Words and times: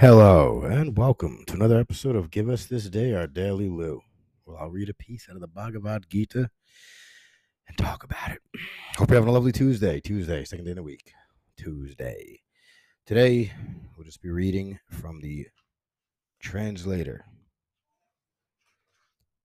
Hello, 0.00 0.62
and 0.62 0.96
welcome 0.96 1.44
to 1.46 1.52
another 1.52 1.78
episode 1.78 2.16
of 2.16 2.30
Give 2.30 2.48
Us 2.48 2.64
This 2.64 2.88
Day, 2.88 3.12
Our 3.12 3.26
Daily 3.26 3.68
Lou. 3.68 4.00
Well, 4.46 4.56
I'll 4.58 4.70
read 4.70 4.88
a 4.88 4.94
piece 4.94 5.26
out 5.28 5.34
of 5.34 5.42
the 5.42 5.46
Bhagavad 5.46 6.08
Gita 6.08 6.48
and 7.68 7.76
talk 7.76 8.02
about 8.02 8.30
it. 8.30 8.40
Hope 8.96 9.10
you're 9.10 9.16
having 9.16 9.28
a 9.28 9.32
lovely 9.32 9.52
Tuesday. 9.52 10.00
Tuesday, 10.00 10.42
second 10.46 10.64
day 10.64 10.70
of 10.70 10.78
the 10.78 10.82
week. 10.82 11.12
Tuesday. 11.58 12.40
Today, 13.04 13.52
we'll 13.94 14.06
just 14.06 14.22
be 14.22 14.30
reading 14.30 14.78
from 14.88 15.20
the 15.20 15.48
translator. 16.40 17.26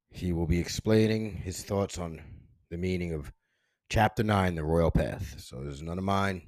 He 0.09 0.31
will 0.31 0.47
be 0.47 0.59
explaining 0.59 1.33
his 1.33 1.65
thoughts 1.65 1.97
on 1.97 2.21
the 2.69 2.77
meaning 2.77 3.11
of 3.11 3.29
chapter 3.89 4.23
9, 4.23 4.55
the 4.55 4.63
royal 4.63 4.89
path. 4.89 5.35
So 5.37 5.57
there's 5.57 5.81
none 5.81 5.97
of 5.97 6.05
mine, 6.05 6.43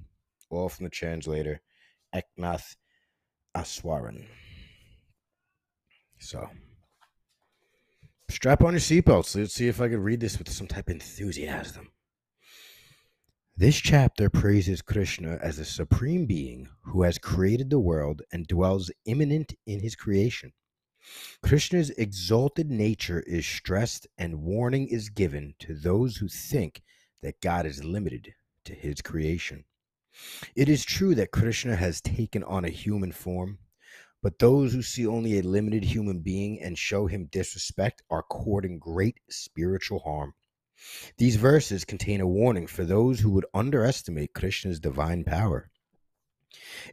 all 0.50 0.70
from 0.70 0.86
the 0.86 0.92
translator, 0.92 1.60
Eknath 2.16 2.78
Easwaran. 3.58 4.26
So, 6.20 6.48
strap 8.30 8.64
on 8.64 8.74
your 8.74 8.80
seatbelts. 8.80 9.36
Let's 9.36 9.54
see 9.54 9.68
if 9.68 9.82
I 9.82 9.90
can 9.90 10.02
read 10.02 10.20
this 10.20 10.38
with 10.38 10.50
some 10.50 10.68
type 10.68 10.90
of 10.90 10.94
enthusiasm. 10.94 11.90
This 13.56 13.78
chapter 13.78 14.30
praises 14.30 14.84
Krishna 14.84 15.40
as 15.42 15.58
a 15.58 15.66
supreme 15.66 16.28
being 16.28 16.70
who 16.84 17.02
has 17.02 17.18
created 17.18 17.72
the 17.72 17.80
world 17.80 18.22
and 18.32 18.46
dwells 18.46 18.92
immanent 19.06 19.56
in 19.66 19.80
his 19.80 19.96
creation. 19.96 20.54
Krishna's 21.42 21.90
exalted 21.92 22.70
nature 22.70 23.22
is 23.22 23.48
stressed, 23.48 24.06
and 24.18 24.44
warning 24.44 24.88
is 24.88 25.10
given 25.10 25.56
to 25.60 25.74
those 25.74 26.18
who 26.18 26.28
think 26.28 26.84
that 27.24 27.42
God 27.42 27.66
is 27.66 27.84
limited 27.84 28.36
to 28.66 28.76
his 28.76 29.02
creation. 29.02 29.64
It 30.56 30.70
is 30.70 30.84
true 30.84 31.16
that 31.16 31.32
Krishna 31.32 31.76
has 31.76 32.02
taken 32.02 32.44
on 32.44 32.66
a 32.66 32.70
human 32.70 33.12
form, 33.12 33.60
but 34.22 34.40
those 34.40 34.74
who 34.74 34.82
see 34.82 35.06
only 35.06 35.38
a 35.38 35.44
limited 35.44 35.84
human 35.84 36.20
being 36.20 36.62
and 36.62 36.78
show 36.78 37.08
him 37.08 37.30
disrespect 37.32 38.02
are 38.10 38.24
courting 38.24 38.80
great 38.80 39.20
spiritual 39.30 40.00
harm. 40.00 40.34
These 41.18 41.38
verses 41.38 41.86
contain 41.86 42.22
a 42.22 42.28
warning 42.28 42.68
for 42.68 42.86
those 42.86 43.20
who 43.20 43.32
would 43.32 43.46
underestimate 43.54 44.34
Krishna's 44.34 44.80
divine 44.80 45.24
power. 45.24 45.70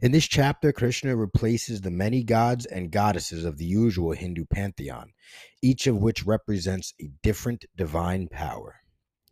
In 0.01 0.11
this 0.11 0.27
chapter, 0.27 0.71
Krishna 0.71 1.15
replaces 1.15 1.81
the 1.81 1.91
many 1.91 2.23
gods 2.23 2.65
and 2.65 2.91
goddesses 2.91 3.45
of 3.45 3.57
the 3.57 3.65
usual 3.65 4.11
Hindu 4.11 4.45
pantheon, 4.45 5.13
each 5.61 5.87
of 5.87 5.97
which 5.97 6.25
represents 6.25 6.93
a 7.01 7.11
different 7.23 7.65
divine 7.75 8.27
power. 8.27 8.81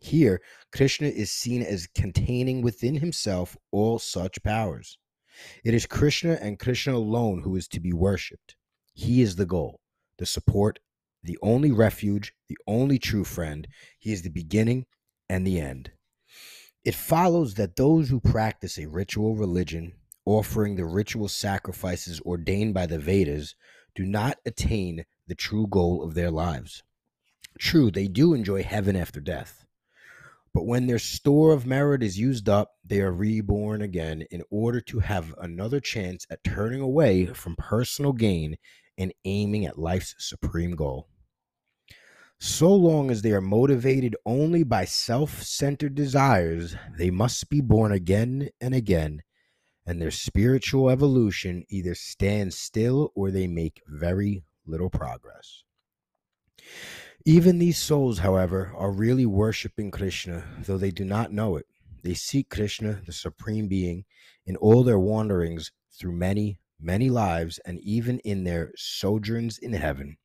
Here, 0.04 0.42
Krishna 0.74 1.08
is 1.08 1.32
seen 1.32 1.62
as 1.62 1.88
containing 1.88 2.62
within 2.62 2.96
himself 2.96 3.56
all 3.72 4.00
such 4.00 4.44
powers. 4.44 4.98
It 5.64 5.74
is 5.74 5.86
Krishna 5.86 6.34
and 6.42 6.60
Krishna 6.60 6.98
alone 6.98 7.44
who 7.44 7.56
is 7.56 7.70
to 7.70 7.80
be 7.80 7.94
worshipped. 7.94 8.58
He 8.94 9.22
is 9.22 9.38
the 9.38 9.46
goal, 9.46 9.80
the 10.18 10.26
support, 10.26 10.80
the 11.24 11.40
only 11.42 11.72
refuge, 11.72 12.34
the 12.50 12.58
only 12.68 13.00
true 13.00 13.24
friend. 13.24 13.66
He 13.98 14.12
is 14.12 14.24
the 14.24 14.30
beginning 14.30 14.88
and 15.30 15.48
the 15.48 15.58
end. 15.58 15.92
It 16.84 16.96
follows 16.96 17.54
that 17.54 17.78
those 17.78 18.10
who 18.10 18.20
practice 18.20 18.78
a 18.78 18.90
ritual 18.90 19.38
religion, 19.38 19.94
offering 20.26 20.76
the 20.76 20.86
ritual 20.86 21.30
sacrifices 21.30 22.20
ordained 22.26 22.74
by 22.74 22.88
the 22.88 23.00
Vedas, 23.00 23.56
do 23.96 24.06
not 24.06 24.38
attain 24.46 25.06
the 25.28 25.36
true 25.36 25.66
goal 25.66 26.04
of 26.04 26.14
their 26.14 26.30
lives. 26.30 26.84
True, 27.58 27.90
they 27.90 28.10
do 28.10 28.34
enjoy 28.34 28.64
heaven 28.64 28.98
after 28.98 29.22
death 29.22 29.63
but 30.54 30.66
when 30.66 30.86
their 30.86 31.00
store 31.00 31.52
of 31.52 31.66
merit 31.66 32.04
is 32.04 32.20
used 32.20 32.48
up, 32.48 32.74
they 32.86 33.02
are 33.02 33.12
reborn 33.12 33.82
again 33.82 34.24
in 34.30 34.44
order 34.52 34.80
to 34.82 35.00
have 35.00 35.34
another 35.40 35.80
chance 35.80 36.26
at 36.30 36.44
turning 36.44 36.80
away 36.80 37.26
from 37.26 37.56
personal 37.56 38.14
gain 38.14 38.58
and 38.98 39.14
aiming 39.26 39.66
at 39.66 39.80
life's 39.80 40.14
supreme 40.20 40.76
goal. 40.76 41.08
So 42.40 42.74
long 42.74 43.10
as 43.10 43.22
they 43.22 43.32
are 43.32 43.42
motivated 43.42 44.16
only 44.26 44.64
by 44.64 44.86
self 44.86 45.42
centered 45.42 45.96
desires, 45.96 46.76
they 46.98 47.10
must 47.10 47.50
be 47.50 47.62
born 47.62 47.92
again 47.92 48.50
and 48.60 48.76
again, 48.76 49.24
and 49.86 50.02
their 50.02 50.12
spiritual 50.12 50.90
evolution 50.90 51.64
either 51.70 51.96
stands 51.96 52.58
still 52.58 53.12
or 53.16 53.32
they 53.32 53.48
make 53.48 53.82
very 53.88 54.44
little 54.66 54.90
progress. 54.90 55.64
Even 57.26 57.58
these 57.58 57.78
souls, 57.78 58.20
however, 58.20 58.74
are 58.76 58.92
really 58.92 59.26
worshiping 59.26 59.92
Krishna, 59.92 60.44
though 60.66 60.78
they 60.78 60.92
do 60.92 61.06
not 61.06 61.32
know 61.32 61.56
it. 61.56 61.66
They 62.02 62.16
seek 62.16 62.50
Krishna, 62.50 63.02
the 63.06 63.14
Supreme 63.14 63.70
Being, 63.70 64.04
in 64.46 64.58
all 64.58 64.84
their 64.84 65.00
wanderings 65.00 65.72
through 65.90 66.18
many, 66.18 66.60
many 66.82 67.10
lives, 67.10 67.60
and 67.60 67.80
even 67.80 68.20
in 68.20 68.44
their 68.44 68.74
sojourns 68.76 69.58
in 69.58 69.72
heaven, 69.72 70.18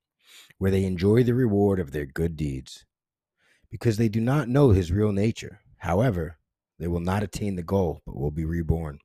where 0.58 0.72
they 0.72 0.84
enjoy 0.84 1.22
the 1.22 1.34
reward 1.34 1.78
of 1.78 1.92
their 1.92 2.04
good 2.04 2.36
deeds. 2.36 2.84
Because 3.70 3.96
they 3.96 4.08
do 4.08 4.20
not 4.20 4.48
know 4.48 4.70
his 4.70 4.90
real 4.90 5.12
nature. 5.12 5.60
However, 5.76 6.38
they 6.80 6.88
will 6.88 6.98
not 6.98 7.22
attain 7.22 7.54
the 7.54 7.62
goal, 7.62 8.02
but 8.06 8.16
will 8.16 8.32
be 8.32 8.44
reborn. 8.44 8.98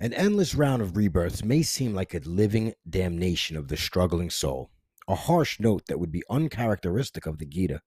An 0.00 0.14
endless 0.14 0.54
round 0.54 0.80
of 0.80 0.96
rebirths 0.96 1.44
may 1.44 1.60
seem 1.60 1.94
like 1.94 2.14
a 2.14 2.20
living 2.20 2.72
damnation 2.88 3.58
of 3.58 3.68
the 3.68 3.76
struggling 3.76 4.30
soul 4.30 4.70
a 5.08 5.14
harsh 5.14 5.60
note 5.60 5.86
that 5.86 5.98
would 5.98 6.12
be 6.12 6.22
uncharacteristic 6.30 7.26
of 7.26 7.38
the 7.38 7.46
Gita. 7.46 7.80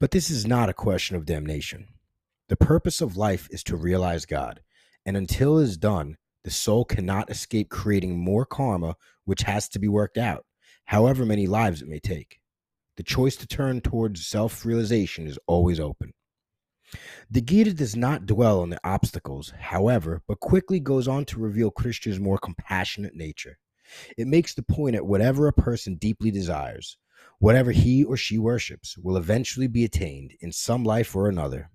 But 0.00 0.10
this 0.10 0.30
is 0.30 0.46
not 0.46 0.68
a 0.68 0.74
question 0.74 1.16
of 1.16 1.26
damnation. 1.26 1.88
The 2.48 2.56
purpose 2.56 3.00
of 3.00 3.16
life 3.16 3.48
is 3.50 3.62
to 3.64 3.76
realize 3.76 4.26
God, 4.26 4.60
and 5.04 5.16
until 5.16 5.58
it 5.58 5.64
is 5.64 5.76
done, 5.76 6.16
the 6.44 6.50
soul 6.50 6.84
cannot 6.84 7.30
escape 7.30 7.70
creating 7.70 8.18
more 8.18 8.44
karma, 8.44 8.96
which 9.24 9.42
has 9.42 9.68
to 9.70 9.78
be 9.78 9.88
worked 9.88 10.18
out, 10.18 10.44
however 10.86 11.24
many 11.24 11.46
lives 11.46 11.82
it 11.82 11.88
may 11.88 12.00
take. 12.00 12.40
The 12.96 13.02
choice 13.02 13.36
to 13.36 13.46
turn 13.46 13.80
towards 13.80 14.26
self 14.26 14.66
realization 14.66 15.26
is 15.26 15.38
always 15.46 15.80
open. 15.80 16.12
The 17.30 17.40
Gita 17.40 17.72
does 17.72 17.96
not 17.96 18.26
dwell 18.26 18.60
on 18.60 18.70
the 18.70 18.80
obstacles, 18.84 19.52
however, 19.58 20.22
but 20.28 20.40
quickly 20.40 20.78
goes 20.78 21.08
on 21.08 21.24
to 21.26 21.40
reveal 21.40 21.70
Krishna's 21.70 22.20
more 22.20 22.38
compassionate 22.38 23.14
nature. 23.14 23.58
It 24.16 24.26
makes 24.26 24.54
the 24.54 24.62
point 24.62 24.94
that 24.94 25.06
whatever 25.06 25.46
a 25.46 25.52
person 25.52 25.96
deeply 25.96 26.30
desires, 26.30 26.96
whatever 27.38 27.72
he 27.72 28.04
or 28.04 28.16
she 28.16 28.38
worships, 28.38 28.96
will 28.98 29.16
eventually 29.16 29.66
be 29.66 29.84
attained 29.84 30.34
in 30.40 30.52
some 30.52 30.84
life 30.84 31.14
or 31.14 31.28
another. 31.28 31.70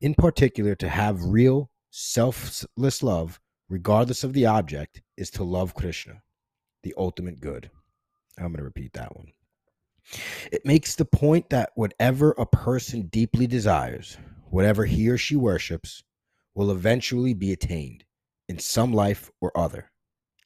In 0.00 0.14
particular, 0.14 0.74
to 0.76 0.88
have 0.88 1.22
real, 1.24 1.70
selfless 1.90 3.02
love, 3.02 3.40
regardless 3.68 4.24
of 4.24 4.32
the 4.32 4.46
object, 4.46 5.02
is 5.16 5.30
to 5.30 5.44
love 5.44 5.74
Krishna, 5.74 6.22
the 6.82 6.94
ultimate 6.96 7.40
good. 7.40 7.70
I'm 8.38 8.46
going 8.46 8.56
to 8.56 8.64
repeat 8.64 8.92
that 8.94 9.16
one. 9.16 9.32
It 10.50 10.66
makes 10.66 10.94
the 10.94 11.04
point 11.04 11.50
that 11.50 11.70
whatever 11.74 12.32
a 12.32 12.46
person 12.46 13.02
deeply 13.02 13.46
desires, 13.46 14.16
whatever 14.50 14.84
he 14.84 15.08
or 15.08 15.16
she 15.16 15.36
worships, 15.36 16.02
will 16.54 16.70
eventually 16.70 17.34
be 17.34 17.52
attained 17.52 18.04
in 18.48 18.58
some 18.58 18.92
life 18.92 19.30
or 19.40 19.56
other 19.56 19.91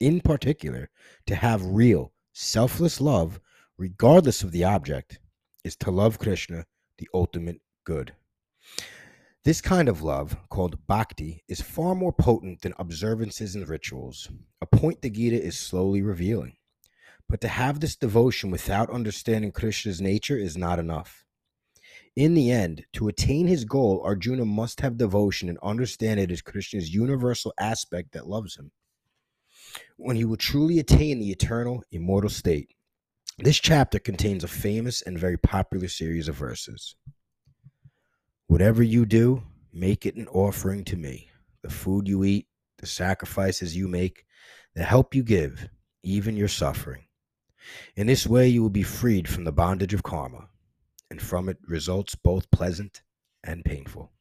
in 0.01 0.21
particular, 0.21 0.91
to 1.27 1.35
have 1.35 1.65
real, 1.65 2.13
selfless 2.33 3.01
love, 3.01 3.41
regardless 3.79 4.43
of 4.43 4.53
the 4.53 4.65
object, 4.65 5.19
is 5.65 5.77
to 5.77 5.91
love 5.91 6.19
Krishna, 6.19 6.67
the 6.99 7.09
ultimate 7.15 7.61
good. 7.85 8.15
This 9.45 9.61
kind 9.61 9.89
of 9.89 10.03
love, 10.03 10.37
called 10.49 10.87
bhakti, 10.87 11.45
is 11.49 11.61
far 11.61 11.95
more 11.95 12.13
potent 12.13 12.63
than 12.63 12.75
observances 12.79 13.55
and 13.55 13.69
rituals, 13.69 14.29
a 14.61 14.67
point 14.67 15.03
the 15.03 15.11
Gita 15.11 15.41
is 15.41 15.57
slowly 15.57 16.03
revealing. 16.03 16.57
But 17.29 17.41
to 17.43 17.49
have 17.49 17.81
this 17.81 17.97
devotion 17.97 18.51
without 18.51 18.91
understanding 18.91 19.53
Krishna's 19.53 20.01
nature 20.01 20.37
is 20.37 20.57
not 20.57 20.79
enough. 20.79 21.25
In 22.17 22.35
the 22.35 22.51
end, 22.51 22.87
to 22.95 23.09
attain 23.09 23.47
his 23.47 23.65
goal, 23.65 24.01
Arjuna 24.05 24.45
must 24.45 24.81
have 24.81 24.97
devotion 24.97 25.49
and 25.49 25.59
understand 25.63 26.19
it 26.19 26.31
as 26.31 26.43
Krishna's 26.43 26.95
universal 26.95 27.53
aspect 27.59 28.13
that 28.13 28.27
loves 28.27 28.57
him 28.57 28.73
when 29.97 30.17
he 30.17 30.25
will 30.25 30.37
truly 30.37 30.79
attain 30.79 31.19
the 31.19 31.31
eternal, 31.31 31.83
immortal 31.91 32.31
state. 32.31 32.75
This 33.39 33.59
chapter 33.59 33.99
contains 33.99 34.45
a 34.45 34.49
famous 34.49 35.03
and 35.03 35.19
very 35.19 35.37
popular 35.37 35.89
series 35.89 36.29
of 36.29 36.37
verses. 36.37 36.97
Whatever 38.47 38.83
you 38.83 39.05
do, 39.05 39.43
make 39.73 40.07
it 40.07 40.17
an 40.17 40.29
offering 40.29 40.85
to 40.85 40.97
me. 40.97 41.31
The 41.63 41.71
food 41.71 42.09
you 42.09 42.25
eat, 42.25 42.47
the 42.79 42.87
sacrifices 42.87 43.77
you 43.77 43.89
make, 43.89 44.25
the 44.75 44.85
help 44.85 45.15
you 45.15 45.23
give, 45.23 45.69
even 46.03 46.37
your 46.37 46.49
suffering. 46.49 47.05
In 47.97 48.07
this 48.07 48.27
way, 48.27 48.49
you 48.49 48.63
will 48.63 48.71
be 48.71 48.83
freed 48.83 49.29
from 49.29 49.45
the 49.45 49.53
bondage 49.53 49.93
of 49.93 50.03
karma, 50.03 50.49
and 51.11 51.21
from 51.21 51.49
it 51.49 51.59
results 51.67 52.15
both 52.15 52.51
pleasant 52.51 53.03
and 53.43 53.65
painful. 53.65 54.13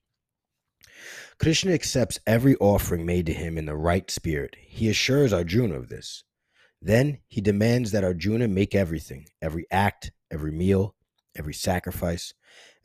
Krishna 1.37 1.73
accepts 1.73 2.19
every 2.25 2.55
offering 2.57 3.05
made 3.05 3.25
to 3.25 3.33
him 3.33 3.57
in 3.57 3.65
the 3.65 3.75
right 3.75 4.09
spirit. 4.09 4.55
He 4.59 4.89
assures 4.89 5.33
Arjuna 5.33 5.75
of 5.75 5.89
this. 5.89 6.23
Then 6.81 7.19
he 7.27 7.41
demands 7.41 7.91
that 7.91 8.03
Arjuna 8.03 8.47
make 8.47 8.73
everything, 8.73 9.27
every 9.41 9.65
act, 9.69 10.11
every 10.31 10.51
meal, 10.51 10.95
every 11.37 11.53
sacrifice, 11.53 12.33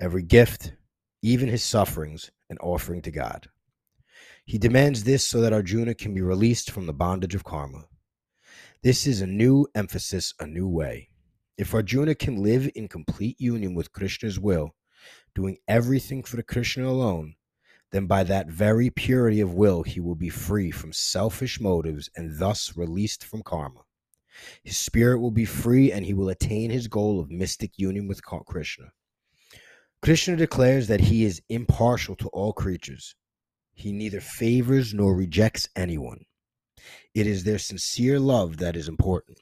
every 0.00 0.22
gift, 0.22 0.72
even 1.22 1.48
his 1.48 1.62
sufferings, 1.62 2.30
an 2.48 2.58
offering 2.58 3.02
to 3.02 3.10
God. 3.10 3.48
He 4.44 4.58
demands 4.58 5.04
this 5.04 5.24
so 5.24 5.40
that 5.42 5.52
Arjuna 5.52 5.94
can 5.94 6.12
be 6.12 6.22
released 6.22 6.70
from 6.70 6.86
the 6.86 6.92
bondage 6.92 7.36
of 7.36 7.44
karma. 7.44 7.84
This 8.82 9.06
is 9.06 9.20
a 9.20 9.26
new 9.26 9.66
emphasis, 9.76 10.34
a 10.40 10.46
new 10.46 10.66
way. 10.66 11.10
If 11.56 11.74
Arjuna 11.74 12.16
can 12.16 12.42
live 12.42 12.68
in 12.74 12.88
complete 12.88 13.40
union 13.40 13.74
with 13.74 13.92
Krishna's 13.92 14.40
will, 14.40 14.74
doing 15.34 15.58
everything 15.68 16.24
for 16.24 16.42
Krishna 16.42 16.88
alone, 16.88 17.34
then 17.92 18.06
by 18.06 18.22
that 18.24 18.48
very 18.48 18.90
purity 18.90 19.40
of 19.40 19.54
will 19.54 19.82
he 19.82 20.00
will 20.00 20.14
be 20.14 20.28
free 20.28 20.70
from 20.70 20.92
selfish 20.92 21.60
motives 21.60 22.08
and 22.16 22.38
thus 22.38 22.76
released 22.76 23.24
from 23.24 23.42
karma. 23.42 23.80
His 24.62 24.78
spirit 24.78 25.18
will 25.18 25.32
be 25.32 25.44
free 25.44 25.92
and 25.92 26.04
he 26.04 26.14
will 26.14 26.28
attain 26.28 26.70
his 26.70 26.88
goal 26.88 27.20
of 27.20 27.30
mystic 27.30 27.78
union 27.78 28.06
with 28.06 28.22
Krishna. 28.22 28.92
Krishna 30.02 30.36
declares 30.36 30.86
that 30.88 31.00
he 31.00 31.24
is 31.24 31.42
impartial 31.48 32.16
to 32.16 32.28
all 32.28 32.52
creatures. 32.52 33.16
He 33.74 33.92
neither 33.92 34.20
favors 34.20 34.94
nor 34.94 35.14
rejects 35.14 35.68
anyone. 35.76 36.24
It 37.14 37.26
is 37.26 37.44
their 37.44 37.58
sincere 37.58 38.18
love 38.18 38.58
that 38.58 38.76
is 38.76 38.88
important. 38.88 39.40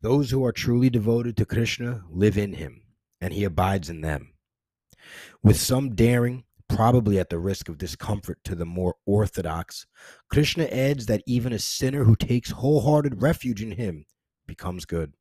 Those 0.00 0.30
who 0.30 0.44
are 0.44 0.52
truly 0.52 0.90
devoted 0.90 1.36
to 1.36 1.44
Krishna 1.44 2.02
live 2.10 2.38
in 2.38 2.54
him, 2.54 2.82
and 3.20 3.32
he 3.34 3.44
abides 3.44 3.90
in 3.90 4.00
them. 4.00 4.32
With 5.42 5.60
some 5.60 5.94
daring, 5.94 6.44
probably 6.70 7.18
at 7.18 7.28
the 7.30 7.38
risk 7.38 7.68
of 7.68 7.78
discomfort 7.78 8.38
to 8.44 8.54
the 8.54 8.64
more 8.64 8.94
orthodox, 9.04 9.86
Krishna 10.30 10.64
adds 10.64 11.06
that 11.06 11.22
even 11.26 11.52
a 11.52 11.58
sinner 11.58 12.04
who 12.04 12.16
takes 12.16 12.50
wholehearted 12.50 13.20
refuge 13.20 13.62
in 13.62 13.72
him 13.72 14.06
becomes 14.46 14.84
good. 14.84 15.12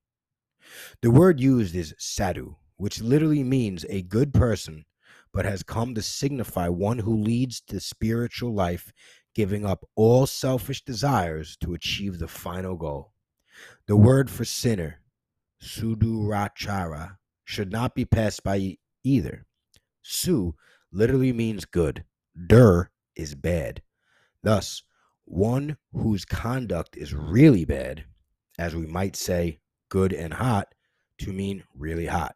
The 1.02 1.12
word 1.12 1.40
used 1.40 1.76
is 1.76 1.96
sadhu, 1.98 2.56
which 2.78 3.02
literally 3.02 3.44
means 3.44 3.86
a 3.90 4.04
good 4.04 4.34
person, 4.34 4.86
but 5.34 5.46
has 5.46 5.64
come 5.64 5.96
to 5.96 6.02
signify 6.02 6.68
one 6.68 7.00
who 7.00 7.16
leads 7.16 7.62
the 7.68 7.80
spiritual 7.80 8.54
life, 8.54 8.94
giving 9.36 9.66
up 9.66 9.86
all 9.96 10.26
selfish 10.26 10.84
desires 10.84 11.58
to 11.62 11.74
achieve 11.74 12.20
the 12.20 12.28
final 12.28 12.76
goal. 12.76 13.12
The 13.88 13.98
word 13.98 14.30
for 14.30 14.46
sinner, 14.46 15.02
sudurachara, 15.62 17.18
should 17.44 17.72
not 17.72 17.96
be 17.96 18.06
passed 18.06 18.44
by 18.44 18.78
either. 19.04 19.46
Su 20.02 20.56
literally 20.92 21.34
means 21.34 21.66
good. 21.66 22.04
Dur 22.48 22.90
is 23.16 23.36
bad. 23.36 23.82
Thus, 24.44 24.84
one 25.26 25.78
whose 25.94 26.26
conduct 26.26 26.98
is 26.98 27.14
really 27.14 27.66
bad, 27.66 28.06
as 28.58 28.76
we 28.76 28.86
might 28.86 29.16
say 29.16 29.60
good 29.90 30.14
and 30.14 30.34
hot, 30.34 30.74
to 31.20 31.34
mean 31.34 31.64
really 31.76 32.06
hot. 32.06 32.36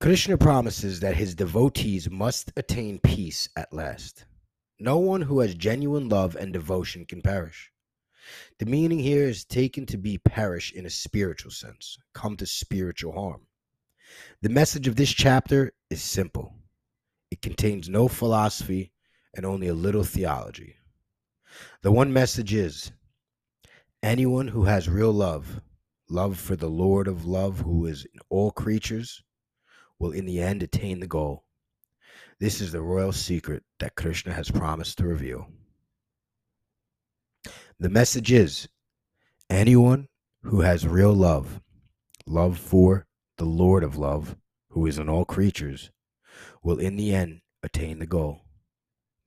Krishna 0.00 0.36
promises 0.36 1.00
that 1.00 1.16
his 1.16 1.34
devotees 1.34 2.10
must 2.10 2.52
attain 2.56 2.98
peace 2.98 3.48
at 3.56 3.72
last. 3.72 4.24
No 4.80 4.98
one 4.98 5.22
who 5.22 5.38
has 5.40 5.54
genuine 5.54 6.08
love 6.08 6.34
and 6.34 6.52
devotion 6.52 7.06
can 7.06 7.22
perish. 7.22 7.70
The 8.58 8.66
meaning 8.66 8.98
here 8.98 9.28
is 9.28 9.44
taken 9.44 9.86
to 9.86 9.96
be 9.96 10.18
perish 10.18 10.72
in 10.72 10.86
a 10.86 10.90
spiritual 10.90 11.52
sense, 11.52 11.96
come 12.14 12.36
to 12.38 12.46
spiritual 12.46 13.12
harm. 13.12 13.46
The 14.42 14.48
message 14.48 14.88
of 14.88 14.96
this 14.96 15.10
chapter 15.10 15.72
is 15.90 16.02
simple. 16.02 16.54
It 17.30 17.42
contains 17.42 17.88
no 17.88 18.08
philosophy 18.08 18.92
and 19.34 19.46
only 19.46 19.68
a 19.68 19.74
little 19.74 20.04
theology. 20.04 20.76
The 21.82 21.92
one 21.92 22.12
message 22.12 22.52
is 22.52 22.92
anyone 24.02 24.48
who 24.48 24.64
has 24.64 24.88
real 24.88 25.12
love, 25.12 25.60
love 26.08 26.38
for 26.38 26.56
the 26.56 26.68
Lord 26.68 27.08
of 27.08 27.24
love 27.24 27.60
who 27.60 27.86
is 27.86 28.04
in 28.04 28.20
all 28.28 28.50
creatures, 28.50 29.22
will 29.98 30.12
in 30.12 30.26
the 30.26 30.40
end 30.40 30.62
attain 30.62 31.00
the 31.00 31.06
goal. 31.06 31.44
This 32.40 32.60
is 32.60 32.72
the 32.72 32.82
royal 32.82 33.12
secret 33.12 33.62
that 33.78 33.94
Krishna 33.94 34.32
has 34.32 34.50
promised 34.50 34.98
to 34.98 35.06
reveal. 35.06 35.48
The 37.78 37.88
message 37.88 38.32
is 38.32 38.68
anyone 39.48 40.08
who 40.42 40.60
has 40.60 40.86
real 40.86 41.12
love, 41.12 41.60
love 42.26 42.58
for 42.58 43.06
the 43.38 43.44
Lord 43.44 43.84
of 43.84 43.96
love, 43.96 44.36
who 44.70 44.86
is 44.86 44.98
in 44.98 45.08
all 45.08 45.24
creatures, 45.24 45.90
will 46.62 46.78
in 46.78 46.96
the 46.96 47.14
end 47.14 47.40
attain 47.62 47.98
the 47.98 48.06
goal. 48.06 48.42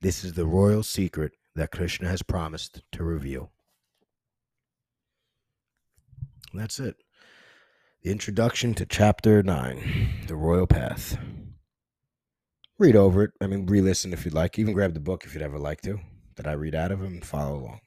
This 0.00 0.24
is 0.24 0.34
the 0.34 0.46
royal 0.46 0.82
secret 0.82 1.32
that 1.54 1.70
Krishna 1.70 2.08
has 2.08 2.22
promised 2.22 2.82
to 2.92 3.02
reveal. 3.02 3.50
That's 6.52 6.78
it. 6.78 6.96
The 8.02 8.12
introduction 8.12 8.74
to 8.74 8.86
chapter 8.86 9.42
9, 9.42 10.24
The 10.28 10.36
Royal 10.36 10.66
Path. 10.66 11.18
Read 12.78 12.94
over 12.94 13.24
it. 13.24 13.30
I 13.40 13.46
mean, 13.46 13.66
re 13.66 13.80
listen 13.80 14.12
if 14.12 14.24
you'd 14.24 14.34
like. 14.34 14.58
Even 14.58 14.74
grab 14.74 14.94
the 14.94 15.00
book 15.00 15.24
if 15.24 15.34
you'd 15.34 15.42
ever 15.42 15.58
like 15.58 15.80
to, 15.82 15.98
that 16.36 16.46
I 16.46 16.52
read 16.52 16.74
out 16.74 16.92
of 16.92 17.02
and 17.02 17.24
follow 17.24 17.56
along. 17.56 17.80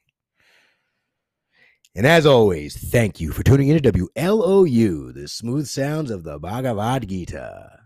And 1.92 2.06
as 2.06 2.24
always, 2.24 2.76
thank 2.76 3.20
you 3.20 3.32
for 3.32 3.42
tuning 3.42 3.66
in 3.66 3.82
to 3.82 3.92
WLOU, 3.92 5.12
the 5.12 5.26
smooth 5.26 5.66
sounds 5.66 6.12
of 6.12 6.22
the 6.22 6.38
Bhagavad 6.38 7.08
Gita. 7.08 7.79